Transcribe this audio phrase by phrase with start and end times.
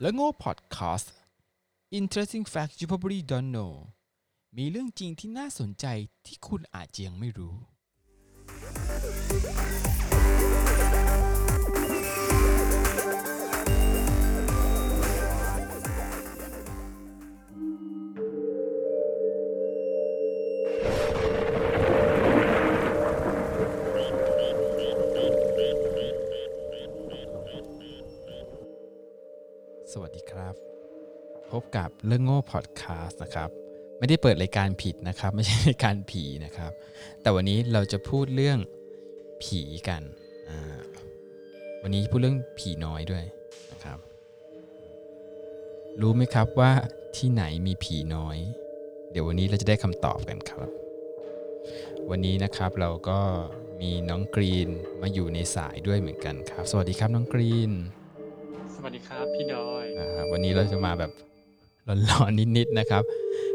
[0.00, 1.12] และโง่พอดคาสต์
[1.98, 3.72] Interesting Facts You Probably Don't Know
[4.56, 5.86] มีเรื่องจริงที่น่าสนใจ
[6.26, 7.54] ที่คุณอาจยังไม่รู้
[29.92, 30.54] สวัสดีครับ
[31.50, 33.48] พบกับเรื่องโง่พอดแคสต์นะครับ
[33.98, 36.72] ไม่ได้เปิดรายการผิดนะครับ ไม่ใช่รายการผีนะครับ
[37.22, 38.58] แต่วันนี้เราจะพูดเรื่อง
[39.42, 40.02] ผีกัน
[41.82, 43.24] วันนี้พูดเรื่องผีน้อยด้วย
[43.72, 43.98] นะครับ
[46.00, 46.72] รู้ไหมครับว่า
[47.16, 48.38] ที่ไหนมีผีน้อย
[49.10, 50.68] เดี๋ยววันนี้เราจะได้คำตอบกันครับ
[52.10, 53.20] วันนี้นะครับเราก็
[53.80, 54.68] มีน้องกรีน
[55.00, 57.72] มาอยู่ในสายด้วยเหมือนกันครับ สวัสดีครับน้องกรีน
[58.80, 59.86] สวัสดีครับพี่ดอย
[60.32, 61.10] วันนี้เราจะมาแบบ
[62.08, 63.02] ร้อนๆนิดๆนะครับ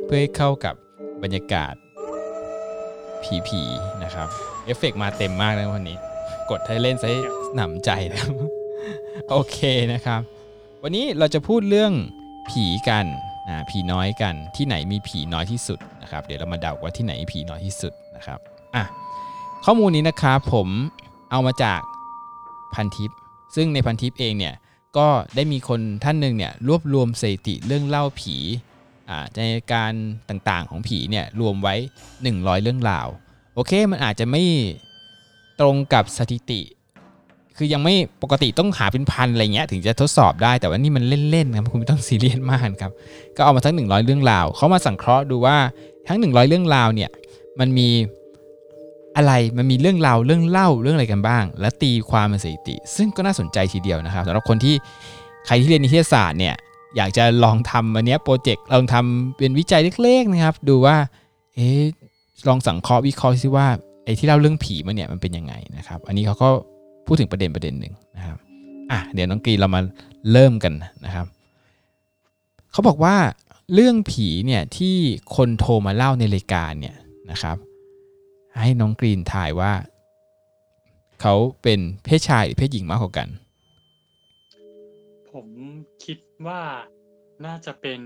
[0.05, 0.75] เพื่อให้เข้ากับ
[1.23, 1.73] บรรยากาศ
[3.47, 4.27] ผีๆนะครับ
[4.65, 5.97] เอฟเฟกต์มาเต็มมากเลยวันนี้
[6.51, 7.19] กดให้เล่นซะให้
[7.55, 8.33] หนำใจนะครับ
[9.29, 9.59] โอเค
[9.93, 10.21] นะครับ
[10.83, 11.93] วันนี้เราจะพูดเรื่อง
[12.49, 13.05] ผีกัน
[13.49, 18.39] นะผีน้อยกันที่ไหนมีผีน้อยที่สุดนะครับ เดี๋ยวเรามาเดาว่าที่ไหนผีน้อยที่สุดนะครับ
[18.75, 18.83] อะ
[19.65, 20.67] ข้อมูลนี้นะครับผม
[21.31, 21.81] เอามาจาก
[22.73, 23.11] พันทิป
[23.55, 24.55] ซึ่งในพันทิปเองเนี่ย
[24.97, 28.35] ก็ได้มีคนท่านหนึ่งเนี่ยรวบรวมสถิติเรื่องเล่าผี
[29.09, 29.41] อ่าใน
[29.73, 29.93] การ
[30.29, 31.75] ต่างๆของผีเนี่ยรวมไว้
[32.19, 33.07] 100 เรื่องราว
[33.55, 34.43] โอเคมันอาจจะไม่
[35.59, 36.61] ตรงกับสถิติ
[37.57, 42.91] คือยังไม่ปกติต้องหาเป็นพันอะไรเงี้ยถึงจะทดสอบได้แต่ว่านี่มันเล่นๆครับคุณไม่ต้องซีเรียสมากครับ
[43.37, 45.57] ก็เอามาทั้ง 100 เรื่องราวเขามาสังเคราะห์ดูว่า
[46.07, 47.09] ทั้ง 100 เรื่องราวเนี่ย
[47.59, 47.89] มันมี
[49.17, 54.75] อะไรมันมีเรื่องราวเรื่องเล่าเรื่องอะไรกันบ้าง และตีความเป็นสถิติ ซึ่งก็น่าสนใจทีเดียวนะครับสำหรับคนที่
[55.45, 56.55] ใครที่เรียนนิเทศศาสตร์เนี่ย
[56.97, 60.97] อยากจะลองทำอันนี้โปรเจกต์ลองทำเป็นวิจัยเล็กๆนะครับ ดูว่า
[61.55, 61.81] เอ๊ะ
[62.47, 63.67] ลองสังเคราะห์วิเคราะห์ซิว่า
[64.05, 66.49] ไอ้ที่เล่าเรื่องผีมันเนี่ยมันเป็นยังไงนะครับ อันนี้เขาก็
[67.05, 68.37] พูดถึงประเด็นประเด็นหนึ่งนะครับ
[68.91, 69.81] อะเดี๋ยวน้องกรีเรามา
[70.31, 70.73] เริ่มกัน
[71.05, 71.25] นะครับ
[72.71, 73.15] เขาบอกว่า
[73.73, 74.95] เรื่องผีเนี่ยที่
[75.35, 76.95] คนโทรมาเล่าในรายการเนี่ย
[77.31, 77.57] นะครับ
[78.61, 79.73] ให้น้องกรีนทายว่า
[81.21, 81.33] เขา
[81.63, 83.27] เป็นเพศชายหรือเพศหญิงมากกว่ากัน
[85.31, 85.47] ผม
[86.05, 86.61] คิดว่า
[87.45, 87.99] น่าจะเป็น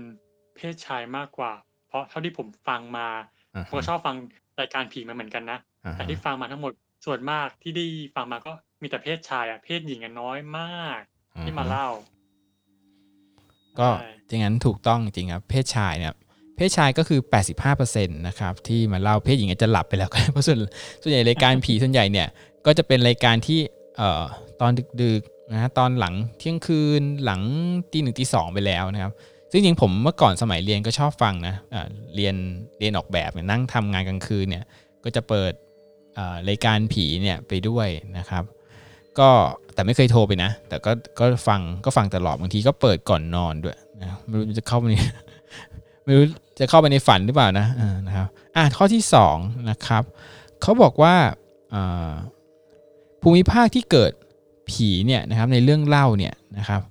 [0.56, 1.52] เพศชายมากกว่า
[1.88, 3.08] เพราะเท่าที่ผมฟังมา
[3.54, 4.16] อ่าผมก็ชอบฟัง
[4.60, 6.72] รายการผีมาเหมือนกันนะอ่าแต่ที่ฟังมาทั้งหมด
[7.06, 11.00] ส่วนมากที่ได้ฟังมาก็มีแต่เพศชายอะเพศหญิงอะน้อยมาก
[11.42, 11.88] ที่มาเล่า
[13.80, 16.14] ก็ใช่จริงงั้นถูกต้องจริงครับเพศชายเนี่ย
[16.58, 17.20] เพศชายก็คือ
[17.64, 20.58] 85%นะครับที่มาเล่าเพศหญิงอาจจะหลับไปแล้วก็เพราะส่วน
[21.02, 22.28] ส่วนใหญ่รายการผีส่วนใหญ่เนี่ย
[22.66, 23.60] ก็จะเป็นรายการที่
[23.96, 24.22] เอ่อ
[24.60, 24.70] ตอน
[25.02, 27.40] ดึกๆนะฮะตอนหลังเที่ยงคืนหลัง
[27.92, 29.12] ตีหนึ่งตีสองไปแล้วนะครับ
[29.50, 31.54] ซึ่งจริงผมเมื่อก่อนสมัยเรียนก็ชอบฟังนะ
[32.14, 32.34] เรียน
[32.78, 34.64] เรียนออกแบบเนี่ยนั่งทำงานกลางคืนเนี่ย
[35.04, 35.52] ก็จะเปิด
[36.18, 38.44] อ่ารายการผีเนี่ยไปด้วยนะครับ
[39.18, 39.28] ก็
[39.74, 44.94] แต่ไม่เคยโทรไปนะ แต่ก็ก็ฟังก็ฟังตลอดบางทีก็เปิดก่อนนอนด้วยนะไม่รู้จะเข้าไปน
[46.08, 46.26] ไม่รู้
[46.58, 49.36] จะเข้าไปในฝันหรือเปล่านะอ่านะครับอะข้อที่สอง
[49.70, 50.02] นะครับ
[50.62, 51.14] เขาบอกว่า
[51.74, 52.12] อ่า
[53.22, 54.12] ภูมิภาคที่เกิด
[54.70, 56.82] ผีเนี่ยนะครับในเรื่องเล่าเนี่ยนะครับ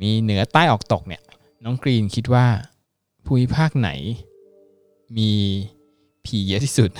[0.00, 1.22] มีเหนือใต้ออกตกเนี่ย
[1.64, 2.46] น้องกรีนคิดว่า
[3.26, 3.90] ภูมิภาคไหน
[5.18, 5.30] มี
[6.26, 6.90] ผีเยอะที่สุด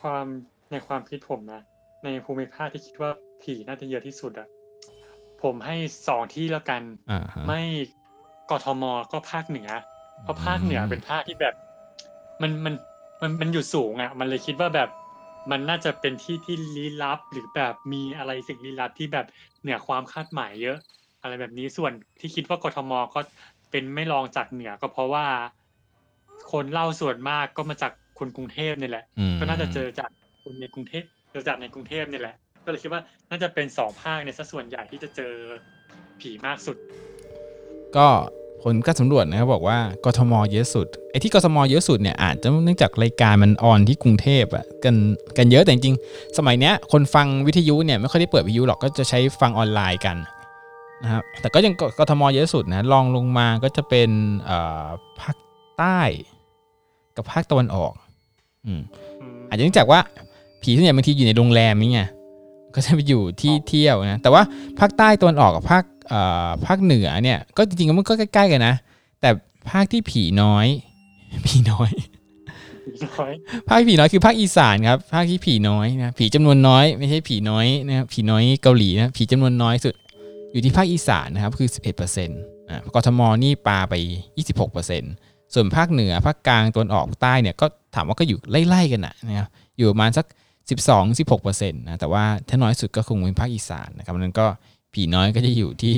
[0.00, 0.26] ความ
[0.70, 1.62] ในความคิดผมนะ
[2.04, 3.10] ในภูมิภาคที่คิดว่า
[3.42, 4.48] ผีน่าจะเยอะที่สุดอะ
[5.42, 5.76] ผมให้
[6.08, 7.62] สองที่แล้วกันอ่าฮะไม่
[8.50, 9.70] กทมก็ภาคเหนือ
[10.22, 11.54] เพราะภาคเหนือเป็นภาคที่แบบ
[12.42, 12.74] มันมัน
[13.22, 14.88] มันมันอยู่สูงอะ มันเลยคิดว่าแบบ
[15.50, 19.26] มันน่าจะเป็นที่ที่ลี้ลับ หรือแบบมีอะไรสิ่งลี้ลับที่แบบ
[19.60, 20.78] เหนือความคาดหมายเยอะ
[21.22, 23.20] อะไรแบบนี้ส่วนที่คิดว่ากทมก็
[23.70, 25.26] เป็นไม่รองจากเหนือก็เพราะว่า
[26.52, 30.10] คนเล่าส่วนมากก็มาจากคนกรุงเทพนี่แหละอืมก็น่าจะเจอจาก
[30.42, 35.34] คนในกรุงเทพเจอจากในกรุงเทพนี่แหละ ก็เลยคิดว่าน่าจะเป็นสองภาคในยซะส่วนใหญ่ที่จะเจอ
[36.20, 36.76] ผีมากสุด
[37.96, 38.08] ก็
[38.62, 44.94] ผลการสำรวจนะครับบอกว่ากทมเยอะสุดไอ้ที่กทมเยอะสุดเนี่ยอาจจะเนื่องจากรายการมันออนที่กรุงเทพอะกัน
[45.38, 45.96] กันเยอะแต่จริง
[46.38, 50.16] สมัยเนี้ยคนฟังวิทยุเนี่ยไม่ค่อยได้เปิดวิทยุหรอกก็จะใช้ฟังออนไลน์กัน
[51.02, 54.10] นะครับแต่ก็ยังกทมเยอะสุดนะลองลงมาก็จะเป็น
[54.48, 54.86] อ่อ
[55.20, 55.36] ภาค
[55.78, 56.00] ใต้
[57.16, 57.92] กับภาคตะวันออก
[58.66, 58.80] อืม
[59.48, 60.00] อาจจะเนื่องจากว่า
[60.62, 62.02] ผีส่วนใหญ่บางทีอยู่ในโรงแรมนี่ไง
[62.74, 64.42] ก็จะไปอยู่ที่เที่ยวนะแต่ว่า
[64.80, 65.84] ภาคใต้ตะวันออกกับภาค
[66.66, 68.74] ภาคเหนือเนี่ย ก็จริงๆมันก็ใกล้ๆกันนะ
[69.20, 69.30] แต่
[69.70, 70.66] ภาคที่ผีน้อย
[71.46, 71.90] ผีน้อย
[72.96, 73.32] ผีน้อย
[73.68, 79.94] ภาคผีน้อยคือภาคอีสานครับ ภาคที่ผีน้อยนะ ผีจำนวนน้อย ไม่ใช่ผีน้อยนะครับผีน้อยเกาหลีนะ ผีจำนวนน้อยสุด
[80.52, 81.68] อยู่ที่ภาคอีสานนะครับคือ
[82.14, 83.94] 11%อ่ากทมนี่ปาไป
[84.74, 88.38] 26%ส่วนภาคเหนือ ภาคกลางตะวันออกใต้เนี่ยก็ถามว่าก็อยู่
[88.68, 90.26] ไล่ๆกันนะนะครับอยู่ประมาณสัก
[91.02, 94.46] 12-16%นะแต่ว่าถ้าน้อยสุดก็คงเป็นภาคอีสานนะครับนั้นก็
[94.94, 95.94] ผีน้อยก็จะอยู่ที่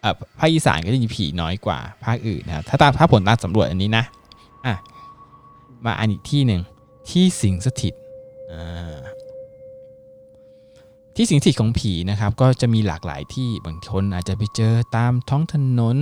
[0.00, 4.04] เอ่อภาคอีสานก็จะมีผีน้อยกว่าภาคอื่นนะครับถ้าตามถ้าผลการสำรวจอันนี้นะ
[4.66, 4.74] อะ
[5.84, 6.60] มาอันอีกที่หนึ่ง
[7.10, 7.94] ที่สิงสถิต
[8.52, 8.98] อ่า
[11.16, 15.96] ที่สิงสถิตของผีนะครับ ก็จะมีหลากหลายที่บางคนอาจจะไปเจอตามท้องถนน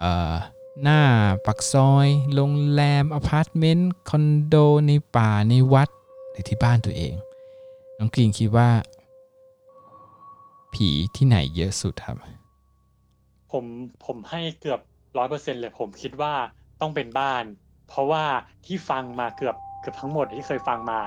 [0.00, 0.34] เอ่อ
[0.82, 1.00] หน้า
[1.46, 4.54] ปากซอยโรงแรมอพาร์ตเมนต์คอนโด
[4.86, 5.88] ในป่าในวัด
[6.30, 7.14] หรือที่บ้านตัวเอง
[7.98, 8.70] น้องกรีนคิดว่า
[10.74, 12.16] ผีที่ไหนเยอะสุดครับ
[13.52, 13.64] ผม
[14.06, 14.80] ผมให้เกือบ
[15.18, 16.34] ร้อยเปอร์เซ็นต์เลยผมคิดว่า
[16.80, 17.44] ต้องเป็นบ้าน
[17.88, 18.24] เพราะว่า
[18.66, 21.00] ที่ฟังมาเกือบเกือบทั้งหมดที่เคยฟังมา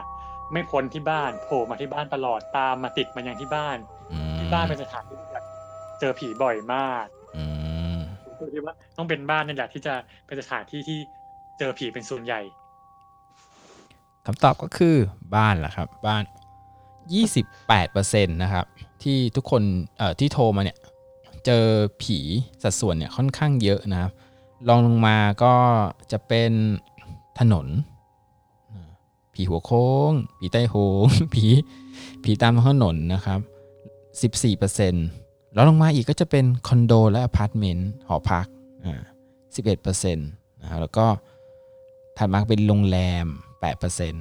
[0.51, 3.77] ไม่พ้นที่บ้านโผล่มาที่บ้านตลอดตามมาติดมาอย่างที่บ้าน
[4.11, 5.45] อืมที่บ้านเป็นสถานที่ที่แบบ
[5.99, 7.05] เจอผีบ่อยมาก
[7.37, 7.45] อื
[7.95, 7.99] ม
[8.37, 9.93] ผมคิดว่าต้องเป็นบ้านนี่แหละที่จะ
[10.25, 10.99] เป็นสถานที่ที่
[11.59, 12.41] เจอผีเป็นส่วนใหญ่
[14.25, 14.95] คำตอบก็คือ
[15.35, 16.23] บ้านแหละครับ บ้าน
[17.49, 18.65] 28%นะครับ
[19.03, 19.63] ที่ทุกคน
[19.97, 20.77] เอ่อที่โทรมาเนี่ย
[21.45, 21.65] เจอ
[22.01, 22.17] ผี
[22.63, 24.11] สัดส่วนเนี่ยค่อนข้างเยอะนะครับ
[24.67, 25.53] ลองลงมาก็
[26.11, 26.51] จะเป็น
[27.39, 27.67] ถนน
[29.33, 30.75] ผีหัวโค้ง ผีใต้โห
[31.05, 31.45] งผี
[32.23, 33.39] ผีตามถนนนะครับ
[34.65, 38.45] 14%แล้วลงมาอีกก็จะเป็นคอนโดและอพาร์ตเมนต์หอพัก
[38.85, 39.01] อ่า
[39.75, 41.05] 11%นะครับแล้วก็
[42.17, 43.25] ถัดมาเป็นโรงแรม
[43.69, 44.13] 8%น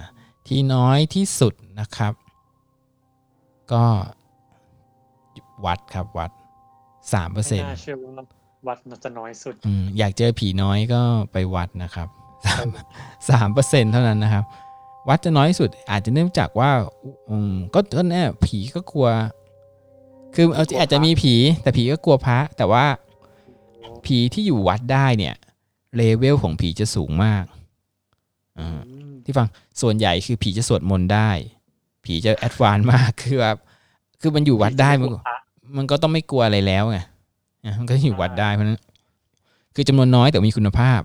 [0.00, 0.04] ะ
[0.46, 2.12] ที่น้อยที่สุดนะครับ
[3.72, 3.84] ก็
[5.66, 6.30] วัดครับวัด
[7.12, 8.10] 3%ไม่น่าเชื่อว่า
[8.68, 11.00] วัดมันจะน้อยสุดอืมอยากเจอผีน้อยก็
[11.32, 12.08] ไปวัดนะครับ
[12.46, 12.66] สาม
[13.30, 14.44] สามเปอร์เซ็นเท่านั้นนะครับ
[15.08, 16.70] วัดจะน้อยที่สุด อาจจะเนื่องจากว่า
[17.30, 19.08] อืมก็ก็แน่ผีก็กลัว
[20.34, 22.84] คือเอาจริงอาจจะมีผี แต่ผีก็กลัวพระ แต่ว่า
[24.06, 25.34] ผีที่อยู่วัดได้เนี่ย
[25.96, 27.44] เลเวลของผีจะสูงมาก
[28.58, 29.46] อ่าอืมที่ฟัง
[29.80, 31.30] ส่วนใหญ่คือผีจะสวดมนต์ได้
[32.04, 33.56] ผีจะแอดวานมากคือแบบ
[34.20, 35.38] คือมันอยู่วัดได้มันก็พระ
[35.76, 36.98] มันก็ต้องไม่กลัวอะไรแล้วไง
[37.64, 38.80] อะมันก็อยู่วัดได้เพราะนั้น
[39.74, 41.00] คือจำนวนน้อยแต่มีคุณภาพ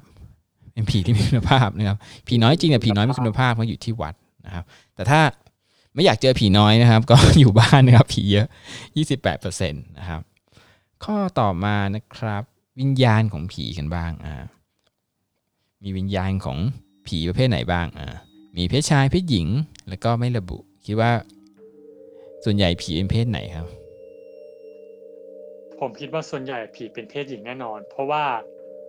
[0.74, 1.98] เป็นผีที่มีคุณภาพนะครับ
[2.28, 4.14] ผีน้อยจริงแต่ผีน้อยมีคุณภาพมันอยู่ที่วัด
[4.46, 4.64] นะครับ
[4.96, 5.22] แต่ถ้า
[5.94, 8.48] ไม่อยากเจอผีน้อยนะครับ ก็อยู่บ้านนะครับ ผีเยอะ
[9.12, 10.22] 28%นะครับ
[11.04, 12.44] ข้อต่อมานะครับ
[12.80, 14.44] วิญญาณของผีกันบ้างอ่า
[15.84, 16.58] มีวิญญาณของ
[17.08, 18.16] ผีประเภทไหนบ้างอ่า
[18.58, 19.48] มีเพศชายเพศหญิง
[19.90, 21.12] แล้วก็ไม่ระบุ คิดว่า
[22.44, 23.68] ส่วนใหญ่ผีเป็นเพศไหนครับ
[25.80, 28.24] ผมคิดว่าส่วนใหญ่ผีเป็นเพศหญิงแน่นอน เพราะว่า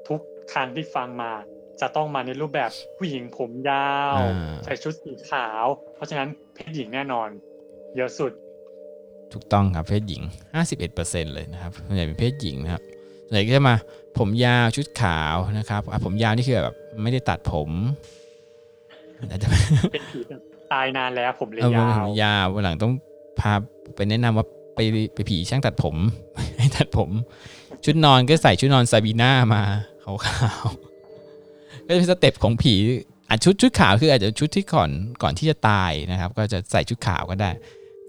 [0.08, 0.20] ทุก
[0.52, 1.32] ครั้งที่ฟังมา
[1.81, 5.64] จะต้องมาในรูปแบบผู้หญิงผมยาวอ่าใส่ชุดสีขาว
[5.94, 7.29] เพราะฉะนั้นเพศหญิงแน่นอน
[7.96, 8.32] เยอะสุด
[9.32, 10.23] ถูกต้องครับเพศหญิง
[10.79, 12.82] 51%เลยนะครับส่วนใหญ่เป็นเพศหญิงนะครับ
[13.26, 13.75] ส่วนใหญ่ก็จะมา
[14.19, 17.70] ผมยาวชุดขาวนะครับอะผมยาวนี่คือแบบไม่ได้ตัดผม
[19.31, 19.49] อาจจะ
[19.93, 20.41] เป็นผีแบบ
[20.73, 22.93] ตายนานแล้วผมเลยเออยาผมวยาววันหลังต้อง
[23.41, 23.53] พา
[23.95, 24.79] ไปแนะนำว่าไป
[25.15, 25.97] ไปผีช่างตัดผม
[26.59, 27.11] ให้ตัดผม
[27.85, 29.63] ชุดนอนก็ใส่ชุดนอนซาบีน่ามา
[30.05, 32.75] ขาวๆก็จะเป็นสเต็ปของผี
[33.29, 34.91] อะชุดชุดขาวคืออาจจะชุดที่ก่อน
[35.23, 37.51] ก่อนที่จะตายนะครับ ก็จะใส่ชุดขาวก็ได้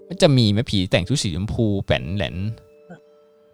[0.08, 2.36] มันจะมีไหมผีแต่งชุดสีชมพูแป่นแหลน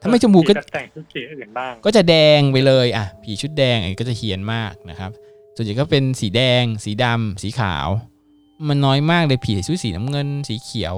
[0.00, 5.10] ถ้าไม่ชมพูก็ผีแบบแต่งชุดสีอื่นบ้าง ก็จะแดงไปเลยอะผีชุดแดงอันนี้ก็จะเฮียนมากนะครับ
[5.56, 7.88] ส่วนใหญ่ก็เป็นสีแดง สีดำสีขาว
[8.68, 10.96] มันน้อยมากเลยผีชุดสีน้ำเงินสีเขียว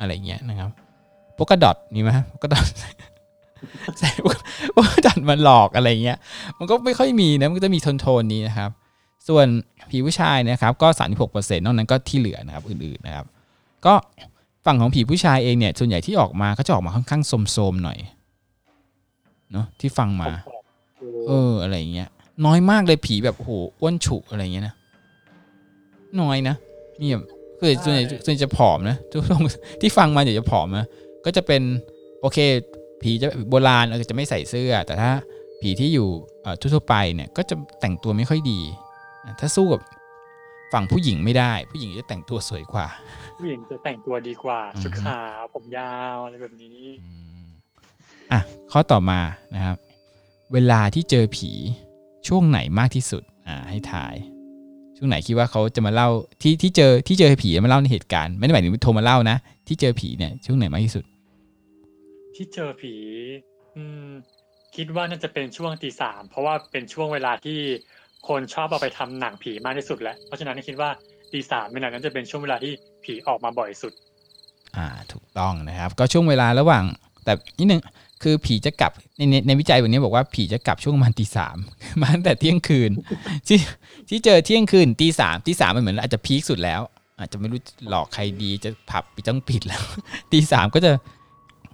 [0.00, 0.70] อะไรเงี้ยนะครับ
[1.34, 2.64] โปกดอทมีไหมโปกดอท
[3.98, 4.08] ใส่
[4.72, 6.18] โปกดอทมันหลอกอะไรเงี้ย
[6.58, 8.70] มันก็ไม่ค่อยมีนะมันก็จะมีโทนโทนๆนี้นะครับ
[9.28, 9.46] ส่วน
[9.90, 10.88] ผีผู้ชายนะครับ ก็
[11.22, 13.26] 36%นอกนั้นก็ที่เหลือนะครับ อื่นๆนะครับ
[13.86, 13.94] ก็
[14.66, 17.98] ฝั่งของผีผู้ชายเองเนี่ยส่วนใหญ่ที่ออกมาก็จะออกมาค่อนข้างโสมๆหน่อย
[19.52, 20.26] เนาะที่ฟังมา
[21.28, 22.08] เอออะไรอย่างเงี้ย
[22.46, 24.74] น้อยมากเลยผีแบบโอ้โหอ้วนฉุอะไรอย่างเงี้ยนะ
[26.20, 26.56] น้อยนะ
[27.00, 27.24] มีแบบ
[27.58, 29.42] คือส่วนใหญ่ส่วนใหญ่จะผอมนะทุกคน
[29.80, 30.86] ที่ฟังมาเดี๋ยวจะผอมนะ
[31.24, 31.62] ก็จะเป็น
[32.20, 32.38] โอเค
[33.02, 35.10] ผีจะโบราณเราจะไม่ใส่เสื้อ แต่ถ้า
[35.60, 36.08] ผีที่อยู่
[36.42, 38.60] เอ่อทั่วๆไปเนี่ยก็จะแต่งตัวไม่ค่อยดี
[39.26, 39.80] นะถ้าสู้กับ
[40.72, 42.86] ฝั่งผู้หญิงไม่ได้ ผู้หญิงจะแต่งตัวสวยกว่า
[43.38, 47.10] ผู้หญิงจะแต่งตัวดีกว่าอือฮึชุดขาวผมยาวอะไรแบบนี้อื
[47.44, 47.46] ม
[48.32, 48.40] อะ
[48.72, 49.20] ข้อต่อมา
[49.54, 49.76] นะครับ
[50.52, 51.50] เวลาที่เจอผี
[52.28, 54.14] ช่วงไหนมากที่สุดอ่าให้ถ่าย
[55.04, 56.08] ช่วงไหนคิดว่าเขาจะมาเล่า
[56.42, 59.36] ที่ที่เจอที่เจอผีมาเล่าในเหตุการณ์ไม่ได้หมายถึงโทรมาเล่านะ
[59.68, 61.04] ที่เจอผีเนี่ยช่วงไหนมากที่สุด
[62.34, 62.94] ที่เจอผี
[63.76, 64.08] อืม
[64.76, 67.58] คิดว่าน่าจะเป็นช่วงตีสามเพราะว่าเป็นช่วงเวลาที่
[68.28, 70.90] คนชอบเอาไปทำหนังผีมากที่สุดแหละเพราะฉะนั้นคิดว่า
[71.32, 72.72] ตีสามเวลานั้นจะเป็นช่วงเวลาที่
[73.04, 73.92] ผีออกมาบ่อยสุด
[74.76, 76.84] อ่าถูกต้องนะครับ ก็ช่วงเวลาระหว่าง
[77.24, 77.80] แต่นิดนึง
[78.22, 81.56] คือผีจะกลับในในในวิจัยวันนี้บอกว่าผีจะกลับช่วงประมาณตีสาม
[82.00, 82.90] มาตั้งแต่เที่ยงคืน
[83.48, 83.58] ที่
[84.08, 86.80] ที่เจอเที่ยงคืนตีสามตีสามมันเหมือนอาจจะพีคสุดแล้ว
[87.18, 89.82] อาจจะไม่รู้หลอกใครดีจะผับปิดต้องปิดแล้ว
[90.32, 90.92] ตีสามก็จะ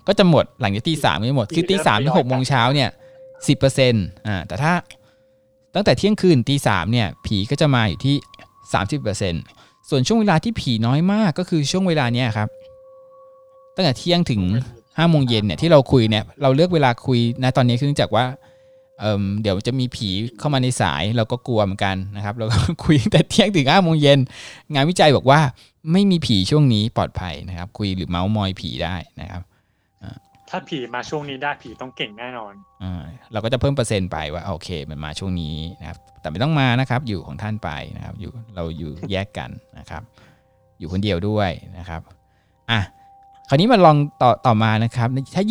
[0.09, 2.91] ก็จะหมดหลังจากตีสามก็จะหมดคือตีสามถึงหกโมงเช้าเนี่ย
[3.49, 4.73] สิบเปอร์เซ็นต์อ่าแต่ถ้า
[5.75, 8.17] ตั้งแต่เที่ยงคืนตีสามเนี่ย ผีก็จะมาอยู่ที่
[8.73, 9.43] สามสิบเปอร์เซ็นต์
[9.89, 12.49] ส่วนช่วงเวลาที่ผีน้อยมากก็คือช่วงเวลาเนี้ยครับ
[13.75, 14.43] ตั้งแต่เที่ยงถึง
[14.99, 18.25] ห้าโมงเย็นเนี่ยที่เราคุยเนี่ยเราเลือกเวลาคุยนะตอนนี้คือเนื่องจากว่า
[19.01, 24.19] เอ่มเดี๋ยวจะมีผีเข้ามาในสายเราก็กลัวเหมือนกันนะครับเราก็คุยตั้งแต่เที่ยงถึงห้าโมงเย็น
[24.75, 25.41] งานวิจัยบอกว่า
[25.93, 29.43] ไม่มีผีช่วงนี้ปลอดภัยนะครับ คุยหรือเมาส์มอยผีได้นะครับ
[30.51, 32.53] ถ้าผีมาช่วงนี้ได้ผีต้องเก่งแน่นอน
[32.83, 40.03] อ่าเราก็จะเพิ่มเปอร์เซ็นต์ไปว่าโอเค มันมาช่วงนี้นะครับ แต่ไม่ต้องมานะครับ อยู่ของท่านไปนะครับ อยู่เราอยู่แยกกันนะครับ
[40.79, 42.01] อยู่คนเดียวด้วยนะครับ
[42.71, 42.81] อะ
[43.49, 45.43] คราวนี้มาลองต่อต่อมานะครับ ถ้า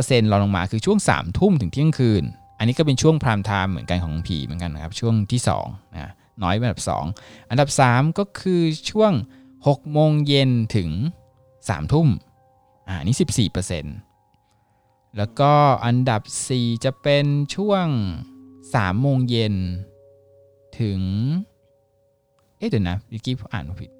[0.00, 2.24] 25%ลองลงมาคือช่วง3ทุ่มถึงเที่ยงคืน
[2.62, 6.82] อันนี้ก็เป็นช่วงพรามไทม์เหมือนกันของผีเหมือนกันนะครับช่วงที่2นะน้อยเป็นอันดับ
[7.16, 9.12] 2 อันดับ 3 ก็คือช่วง
[9.56, 10.90] 6โมงเย็นถึง
[11.40, 12.08] 3ทุ่ม
[12.88, 15.52] อ่านี่ 14%แล้วก็
[15.84, 17.86] อันดับ 4 จะเป็นช่วง
[18.44, 19.54] 3โมงเย็น
[20.80, 21.00] ถึง
[22.58, 23.90] เอ๊ะเดี๋ยวนะเมื่อกี้ผมอ่านผิด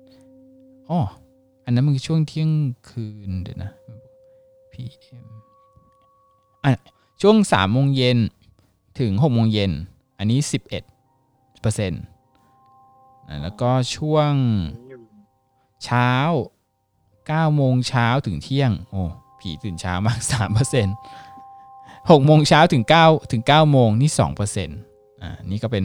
[0.88, 0.98] อ๋อ
[1.64, 2.50] อันนั้นมันคือช่วงเที่ยง
[2.88, 3.70] คืนเดี๋ยวนะ
[4.72, 5.26] PM
[6.64, 6.72] อะ
[7.20, 8.18] ช่วง3โมงเย็น
[9.00, 9.72] ถึง6โมงเย็น
[10.18, 12.02] อันนี้ 11เปอร์เซ็นต์
[13.42, 14.32] แล้วก็ช่วง
[15.84, 16.10] เช้า
[17.02, 19.02] 9โมงเช้าถึงเที่ยง โอ้
[19.40, 20.94] ผีตื่นเช้ามาก3เปอร์เซ็นต์
[21.62, 24.78] 6โมงเช้าถึง9ถึง9โมงนี่2เปอร์เซ็นต์
[25.22, 25.84] อ่านี่ก็เป็น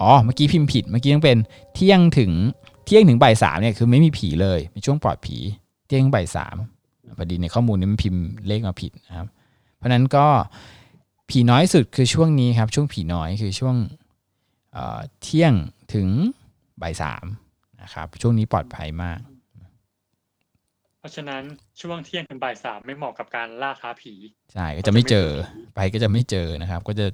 [0.00, 1.38] อ๋อ เมื่อกี้พิมพ์ผิด เมื่อกี้ต้องเป็น
[1.74, 2.32] เที่ยงถึง
[2.84, 5.36] เที่ยงถึงบ่ายสามเนี่ยคือไม่มีผีเลยเป็นช่วงปลอดผี
[5.86, 6.56] เที่ยงถึงบ่ายสาม
[7.18, 9.28] พอดีในข้อมูลนี้มันพิมพ์เลขมาผิดนะครับ
[9.76, 10.26] เพราะนั้นก็
[11.30, 13.76] ผีน้อยสุดคือช่วงนี้ครับ ช่วงผีน้อยคือช่วง
[14.72, 15.54] เอ่อเที่ยง
[15.94, 16.08] ถึง
[16.82, 17.24] บ่ายสาม
[17.82, 19.20] นะครับ ช่วงนี้ปลอดภัยมาก
[20.98, 21.42] เพราะฉะนั้น
[21.80, 24.14] ช่วงเที่ยงถึงบ่ายสามไม่เหมาะกับการล่าท้าผี
[24.52, 25.28] ใช่ก็จะไม่เจอ
[25.74, 27.06] ไปก็จะไม่เจอนะครับ ก็จะ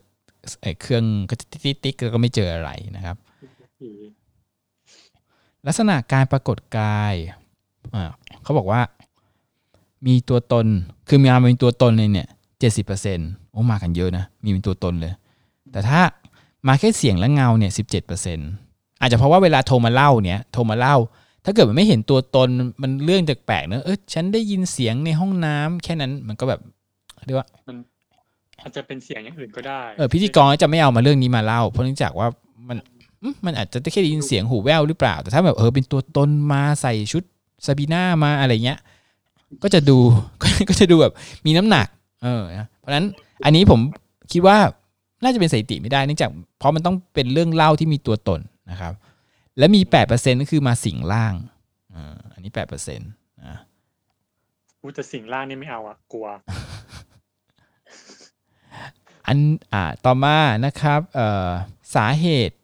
[0.63, 3.17] ไอ้เครื่องก็จะติ๊กติ๊กๆๆแล้วก็ไม่เจออะไรนะครับ
[3.81, 3.91] ผี
[5.67, 7.15] ลักษณะการปรากฏกาย
[7.95, 8.11] อ่า
[8.43, 8.81] เขาบอกว่า
[10.07, 10.67] มีตัวตน
[11.09, 15.13] คือมีมาเป็นตัวตนเลยเนี่ยเจ็ดสิบเปอร์เซ็นต์ โอ้มากันเยอะนะ มีเป็นตัวตนเลย
[15.73, 16.01] แต่ถ้า
[16.69, 18.51] มาแค่เสียงและเงาเนี่ยสิบเจ็ดเปอร์เซ็นต์
[19.01, 20.97] อาจจะเพราะว่าเวลาโทรมาเล่าเนี่ยโทรมาเล่า
[21.45, 22.49] ถ้าเกิดมันไม่เห็นตัวตน
[22.83, 26.61] มันเรื่องแปลกๆเนอะเออฉันได้ยินเสียงในห้องน้ำแค่นั้นมันก็แบบ
[27.27, 27.77] เรียกว่ามัน
[28.63, 32.29] อาจจะเป็นเสียงอย่างอื่นก็ได้เออพิธีกรจะไม่เอามาเรื่องนี้มาเล่า เพราะเนื่องจากว่า
[32.69, 32.77] มัน
[33.23, 37.23] อืมมันอาจจะแค่ได้ยินเสียงหูแว่วหรือเปล่า แต่ถ้าแบบเออเป็นตัวตนมาใส่ชุด
[37.67, 38.79] ซาบีน่ามาอะไรเงี้ย
[39.63, 39.99] ก็จะดู
[40.69, 41.13] ก็จะดูแบบ
[41.47, 41.87] มีน้ำหนัก
[42.23, 43.07] เออนะเพราะฉะนั้น
[43.45, 43.81] อันนี้ผม
[44.33, 44.59] คิดว่า
[45.23, 48.41] น่าจะเป็นสถิติไม่ได้เนื่องจากเพราะมันต้องเป็นเรื่องเล่าที่มีตัวตน
[48.71, 48.93] นะครับ
[49.59, 49.81] และมี
[50.13, 51.35] 8%ก็คือมาสิงร่าง
[51.95, 53.59] อ่าอันนี้ 8%นะ
[54.81, 56.27] กูจะสิ่งล่างนี่ไม่เอาอะกลัว
[59.27, 59.39] อัน
[59.73, 61.51] อ่าต่อมานะครับ เอ่อ
[61.95, 62.57] สาเหตุ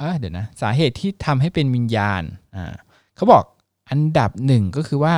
[0.00, 2.22] อ่าเดี๋ยวนะ สาเหตุที่ทำให้เป็นวิญญาณ
[2.56, 2.74] อ่า
[3.16, 3.44] เขาบอก
[3.90, 5.14] อันดับหนึ่งก็คือว่า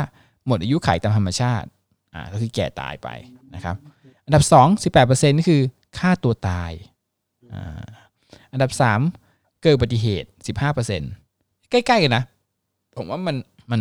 [0.47, 1.69] หมดอายุขัยตามธรรมชาติ
[2.15, 3.09] อ่าก็คือแก่ตายไป
[3.55, 3.77] นะครับ
[4.27, 5.61] อันดับ 2 18%ก็คือ
[5.99, 6.73] ฆ่าตัวตาย
[7.53, 7.85] อ่า
[8.53, 8.71] อันดับ
[9.17, 10.29] 3 เกิดอุบัติเหตุ
[10.99, 12.25] 15%ใกล้ๆกันนะ
[12.97, 13.37] ผมว่ามัน
[13.73, 13.81] มัน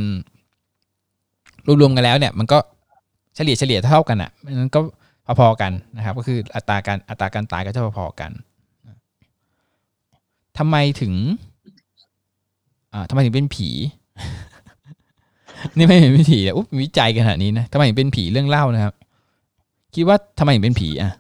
[1.81, 2.57] รวมๆกันแล้วเนี่ย มันก็
[3.35, 4.79] เฉลี่ยเฉลี่ยเท่ากันอะมันก็
[5.39, 8.31] พอๆกันนะครับ ก็คืออัตราการอัตราการตายก็จะพอๆกัน
[10.57, 11.13] ทำไมถึง
[12.93, 13.69] อ่าทำไมถึงเป็นผี
[15.77, 18.93] นี่ไม่เป็นผีอะอุ๊ยมีวิจัยกันขนาดนี้นะทำไมถึงเป็นผีเรื่องเล่านะครับ
[19.95, 21.11] คิดว่าทำไมถึงเป็นผีอะ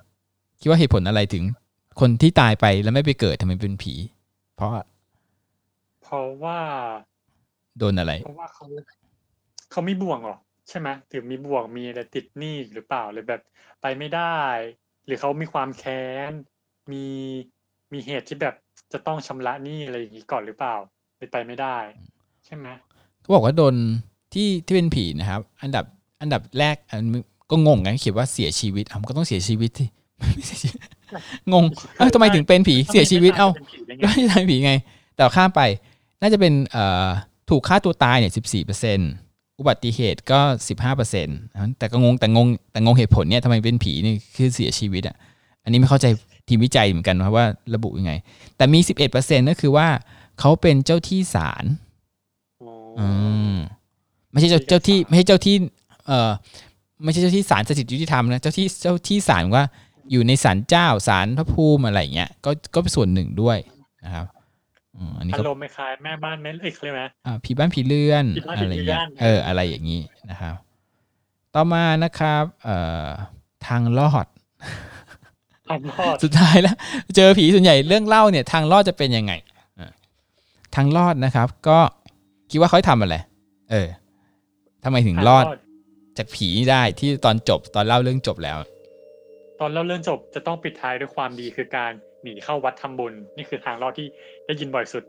[0.59, 1.43] คิดว่าเหตุผลอะไรถึง
[1.99, 3.93] คนที่ตายไปแล้วไม่ไปเกิดทำไมเป็นผี
[4.55, 4.71] เพราะ
[6.03, 6.59] เพราะว่า
[7.77, 8.65] โดนอะไร เพราะว่าเขา
[9.71, 10.37] เขามีบ่วงเหรอ
[10.69, 13.41] ใช่ไหมถือมีบ่วงมีอะไรติดหนี้หรือเปล่าหรือแบบ
[13.81, 14.39] ไปไม่ได้
[15.05, 16.31] หรือเขามีความแค้น
[16.91, 17.05] มี
[17.93, 18.55] มีเหตุที่แบบ
[18.93, 20.75] จะต้องชำระหนี้อะไรอย่างนี้ก่อนหรือเปล่า
[21.17, 21.77] เลยไปไม่ได้
[22.45, 22.67] ใช่ไหม
[23.21, 23.75] เขาบอกว่าโดน
[24.33, 25.85] ที่ที่เป็นผีนะครับ อันดับ
[26.21, 27.03] อันดับแรกอัน
[27.49, 29.87] ก็งงไงเขียนว่าเสียชีวิตอะมันก็ต้องเสียชีวิตที่
[30.17, 30.79] ไม่เสียชีวิต
[31.53, 31.63] งง
[31.97, 34.71] เอ้าทำไมถึงเป็นผีเสียชีวิตเอ้าป็นผีได้ไงไม่ใช่ผีไง
[35.15, 35.61] แต่ข้ามไป
[36.21, 37.07] น่าจะเป็นเอ่อ
[37.49, 38.99] ถูกฆ่าตัวตายเนี่ยสิบสี่เปอร์เซ็น
[39.59, 41.37] อุบัติเหตุก็สิบห้าเปอร์เซ็นต์
[41.77, 45.15] แต่ก็งงแต่งงแต่งงเหตุผลเนี่ยทำไมเป็นผีนี่คือเสียชีวิตอะ
[45.63, 46.05] อันนี้ไม่เข้าใจ
[46.47, 48.13] ทีมวิจัยเหมือนกันนะว่าระบุยังไง
[48.57, 48.79] แต่มี
[49.15, 49.87] 11%ก็คือว่า
[50.39, 51.65] เขาเป็นเจ้าที่ศาล
[52.61, 53.07] อ๋อออื
[53.53, 53.55] ม
[54.31, 55.55] ไม่ใช่เจ้าเจ้าที่ไม่ใช่เจ้าที่
[56.05, 56.31] เอ่อ
[57.03, 59.63] ไม่ใช่เจ้าที่ศาลสถิตยุติธรรมนะเจ้าที่เจ้าที่ศาลว่า
[60.11, 63.57] อยู่ในศาลเจ้าศาลพระภูมิอะไรอย่างเงี้ยก็ก็เป็นส่วนหนึ่งด้วย
[64.05, 64.25] นะครับ
[64.95, 70.55] อืมอันนี้อาก็รมณ์คล้ายๆแม่บ้านแม่เอ้ยเขาเรียกไหมอ่าผีบ้านผีเรือนผีบ้านอะไรอย่างเงี้ยผีเรือนเอออะไรอย่างนี้นะครับ
[71.53, 73.07] ต่อมานะครับ เอ่อ
[73.67, 74.25] ทางรอด
[75.69, 76.75] ทำรอดสุดท้ายแล้ว
[77.15, 79.33] เจอผีส่วนใหญ่เรื่องเล่าเนี่ย ทางรอดจะเป็นยังไง
[79.79, 79.91] อะ
[80.75, 81.79] ทางรอดนะครับ ก็
[82.51, 83.15] คิดว่าเขาทำอะไร
[83.71, 83.87] เออ
[84.83, 85.45] ทำไมถึงรอด
[86.17, 88.57] จากผีได้ที่ตอนจบตอนเล่าเรื่องจบแล้ว
[89.59, 91.91] ตอนเล่าเรื่องจบจะต้องปิดท้ายด้วยความดีคือการ
[92.23, 94.07] หนีเข้าวัดทำบุญ นี่คือทางรอดที่
[94.45, 95.03] ได้ยินบ่อยสุด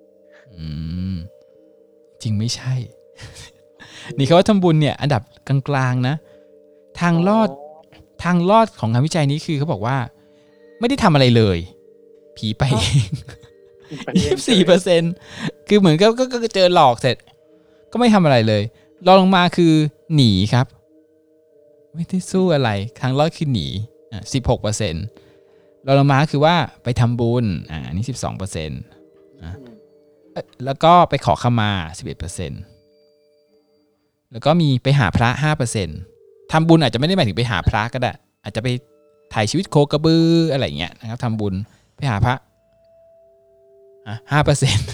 [0.57, 0.67] อื
[1.13, 1.15] ม
[2.23, 2.75] จริงไม่ใช่
[4.19, 6.15] นี่เขาว่าทำบุญเนี่ย อันดับกลางๆนะ
[7.01, 7.49] ทางรอด
[8.25, 9.97] ทางรอดของงานวิจัยนี้คือเขาบอกว่า
[10.81, 11.59] ไม่ได้ทำอะไรเลย
[12.37, 13.11] ผีไปเอง
[14.05, 15.03] ไปยี่สิบสี่เปอร์เซ็น
[15.69, 17.17] คือเหมือนก็ก็ก็เจอหลอกเสร็จ
[17.93, 18.63] ก็ไม่ทำอะไรเลย
[19.07, 19.73] รองลงมาคือ
[20.15, 20.67] หนีครับ
[21.97, 23.67] ไม่ได้สู้อะไรทางรอดคือหนี
[24.12, 24.95] อะสิบหกเปอร์เซ็น
[25.87, 28.71] รองลงมาคือว่าไปทำบุญอ่าอันนี้สิบสองเปอร์เซ็น
[29.43, 29.55] อืม
[30.65, 32.61] แล้วก็ไปขอขมาสิบเอ็ดเปอร์เซ็นต์
[34.33, 35.99] แล้วก็มีไปหาพระห้าเปอร์เซ็นต์
[36.53, 38.12] ทำบุญอาจจะไม่ได้หมายถึงไปหาพระก็ได้
[38.45, 38.69] อาจจะไป
[39.35, 41.55] ไถ่ชีวิตโคกระบืออะไรเงี้ยนะครับทำบุญ
[41.97, 42.35] ไปหาพระ
[44.33, 44.87] ห้าเปอร์เซ็นต์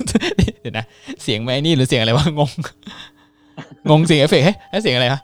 [0.61, 0.87] เดี๋ยวนะ
[1.23, 2.50] เสียงไหมนี่หรือเสียงอะไรวะ งง
[3.90, 5.21] งงเสียงเอฟเฟกต์เฮ้ยเฮ้ยเสียงอะไรวะ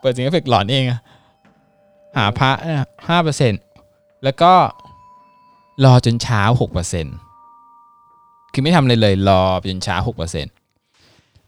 [0.00, 1.00] เปิดเสียงเอฟเฟกต์หลอนเองอะ
[2.16, 2.50] หาพระ
[3.08, 3.52] ห้าเปอร์เซ็นต์
[4.24, 4.52] แล้วก็
[5.84, 7.06] รอจนเช้าหกเปอร์เซ็นต์
[8.52, 10.46] คือไม่ทำอะไรเลยรอจนเช้าหกเปอร์เซ็นต์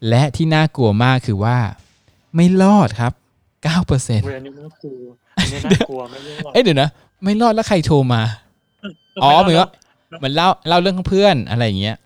[0.08, 1.56] และที่น่ากลัวมากคือว่า
[2.34, 3.12] ไม่รอดครับ
[3.62, 6.88] เก้าเปอร์เซ็นต์เวรนี้น่ากลัวอันนี้น่ากลัวไม่รู้หรอกเอ้ยเดี๋ยวนะ
[7.22, 8.22] ไม่รอดแล้วใครโทรมา
[9.22, 9.70] อ๋อเหมือนว่า
[10.18, 11.96] เหมือนเล่าเล่าเรื่องของเพื่อนอะไรอย่างเงี้ย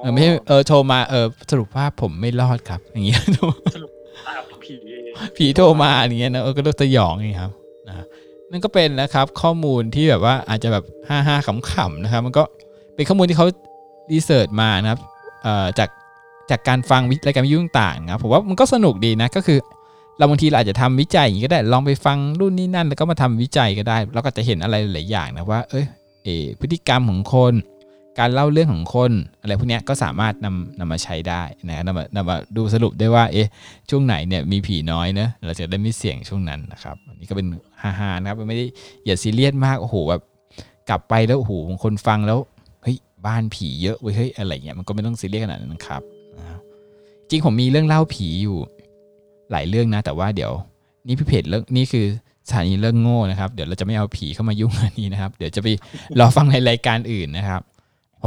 [0.00, 3.20] เออไม่ใช่เออโทรมาเออสรุปว่าผมไม่รอดครับ อย่างเงี้ย
[3.74, 3.90] สรุป
[4.64, 4.74] ผี
[5.36, 7.52] ผีโทรมาอย่างเงี้ยนะเออก็ต้องสยององงี้ครับ
[7.88, 7.94] นะ
[8.50, 11.36] นั่นก็เป็นนะครับข้อมูลที่แบบว่าอาจจะแบบห้าห้า
[11.72, 12.42] ขำๆนะครับ มันก็
[12.94, 13.46] เป็นข้อมูลที่เขา
[14.12, 15.00] รีเสิร์ชมานะครับ
[15.42, 15.88] เอ่อจาก
[16.50, 19.58] จากการฟังวิรายการวิทยุต่างๆนะครับผมว่ามันก็สนุกดีนะก็คือ
[20.18, 25.86] เราบางทีเราอาจจะทำวิจัยอย่างนี้ก็ได้ลองไปฟังรุ่นนี้นั่น แล้วก็มาทำวิจัยก็ได้ แล้วก็จะเห็นอะไรหลายอย่างนะว่า เอ้ย
[26.24, 27.54] เออพฤติกรรมของคน
[28.18, 33.48] การเล่าเรื่องของคนอะไรพวกเนี้ยก็สามารถนำนำมาใช้ได้นะนำมานำมาดูสรุปได้ว่าเอ๊ะ
[33.90, 37.46] ช่วงไหนเนี่ยมีผีน้อยเนะเราจะได้ไม่เสี่ยงช่วงนั้นนะครับอันนี้ก็เป็น
[37.82, 38.64] ฮาๆนะครับไม่ได้
[39.06, 40.22] อย่าซีเรียสมากโอ้โหแบบ
[40.88, 42.38] กลับไปแล้วโอ้โหบางคนฟังแล้ว
[42.82, 42.96] เฮ้ย
[43.26, 46.02] บ้านผีเยอะเว้ยเฮ้ยอะไรเงี้ยมันก็ไม่ต้องซีเรียสขนาดนั้นครับ
[46.38, 46.60] นะครับ
[47.28, 48.56] จริงผมมีเรื่องเล่าผีอยู่
[49.50, 50.52] หลายเรื่องนะ แต่ว่าเดี๋ยว
[51.06, 52.06] นี่พี่เพจเรื่องนี่คือ
[52.48, 55.68] สถานีเรื่องโง่นะครับ เดี๋ยวเราจะไม่เอาผีเข้ามายุ่งอันนี้นะครับ เดี๋ยวจะไป
[56.18, 57.62] รอฟังในรายการอื่นนะครับ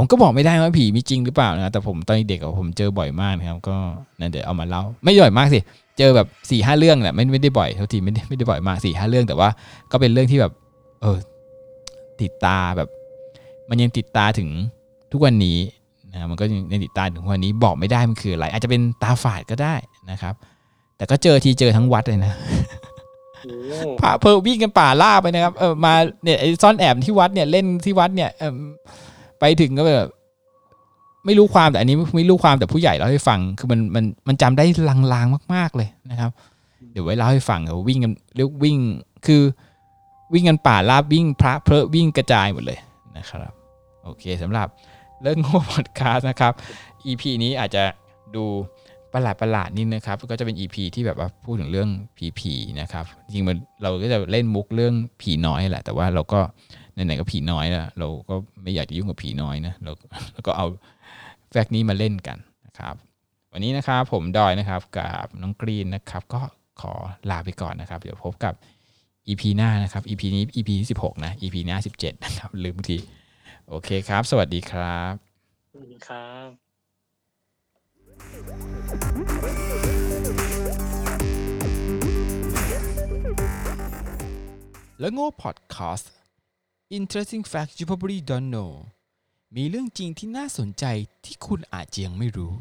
[0.00, 3.76] ผมก็บอกไม่ได้ว่าผีมีจริงหรือเปล่านะแต่ผมตอนเด็กอะผมเจอบ่อยมากนะครับก็
[4.20, 5.60] นั่นเดี๋ยวเอามาเล่าไม่บ่อยมากสิ
[5.98, 9.48] เจอแบบสี่ห้าเรื่องแหละไม่ไม่ได้บ่อยเท่าทีไม่ได้ไม่ได้บ่อยมากสี่ห้าเรื่องแต่ว่า
[9.92, 10.52] ก็เป็นเรื่องที่แบบ
[11.02, 11.18] เออ
[12.20, 12.88] ติดตาแบบ
[13.68, 14.48] มันยังติดตาถึง
[15.12, 15.58] ทุกวันนี้
[16.12, 19.74] นะมันก็ยังติดตาถึงทุกวันนี้บอกไม่ได้มันคืออะไรอาจจะเป็นตาฝาดก็ได้
[20.10, 20.34] นะครับ
[20.96, 22.32] แต่ก็เจอทีเจอทั้งวัดเลยนะ
[23.44, 28.54] โอ้พาเพอวิ่งกันป่าล่าไปนะครับเออมาเนี่ยไอ้ซ่อนแอบที่วัดเนี่ยเล่นที่วัดเนี่ยเออ
[29.40, 30.10] ไปถึงก็แบบ
[31.26, 36.30] ไม่รู้ความแต่อันนี้ไม่รู้ความแต่ผู้ใหญ่เล่าให้ฟัง คือมันมันมันจำได้ลางๆมาก ๆเลยนะครับ
[36.92, 38.78] เดี๋ยวไว้เล่าให้ฟังเออวิ่งกันเรียกวิ่ง
[39.26, 39.42] คือ
[40.32, 42.78] วิ่งกันป่าลาบวิ่งพระเพลวิ่งกระจายหมดเลย
[43.16, 43.52] นะครับ
[44.04, 44.68] โอเคสำหรับ
[45.22, 46.52] เรื่องโง่พอดคาสต์นะครับ
[47.06, 47.82] EP นี้อาจจะ
[48.36, 48.44] ดู
[49.12, 51.88] ประหลาดประหลาดๆนิดนะครับ ก็จะเป็น EP ที่แบบว่าพูดถึงเรื่อง
[52.38, 56.40] ผีๆนะครับ จริงมันเราก็จะเล่นมุกเรื่องผีน้อยแหละ แต่ว่าเราก็
[57.06, 59.92] ไหนๆก็ผีน้อยแล้วเราก็ไม่อยากจะยุ่งกับผีน้อยนะเรา
[60.32, 60.66] เราก็เอา
[61.50, 62.94] แฟกต์นี้มาเล่นกันนะครับ
[63.52, 66.40] วันนี้นะครับผมดอยนะครับกับน้องกรีนนะครับ ก็
[66.80, 66.92] ขอ
[67.30, 68.54] ลาไปก่อนนะครับ เดี๋ยวพบกับ
[69.28, 72.96] EP หน้านะครับ EP นี้ EP ที่16 นะ EP หน้า 17 นะครับลืมที
[73.68, 75.14] โอเคครับ สวัสดีครับ
[75.72, 76.48] สวัสดีครับ
[85.00, 86.12] แล้วโง่พอดแคสต์
[86.90, 88.70] Interesting fact you probably don't know
[89.56, 90.84] มีเรื่องจริงที่น่าสนใจ
[91.24, 92.54] ที่คุณอาจยังไม่รู้